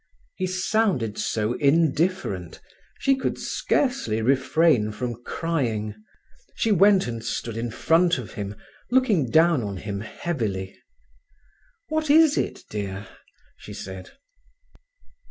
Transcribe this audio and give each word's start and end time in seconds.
He 0.35 0.47
sounded 0.47 1.19
so 1.19 1.53
indifferent, 1.53 2.59
she 2.97 3.15
could 3.15 3.37
scarcely 3.37 4.19
refrain 4.23 4.91
from 4.91 5.21
crying. 5.23 5.93
She 6.55 6.71
went 6.71 7.05
and 7.05 7.23
stood 7.23 7.55
in 7.55 7.69
front 7.69 8.17
of 8.17 8.33
him, 8.33 8.55
looking 8.89 9.29
down 9.29 9.61
on 9.61 9.77
him 9.77 9.99
heavily. 10.01 10.75
"What 11.89 12.09
is 12.09 12.35
it, 12.35 12.63
dear?" 12.67 13.07
she 13.57 13.75
said. 13.75 14.09